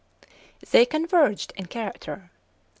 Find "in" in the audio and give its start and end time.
1.55-1.67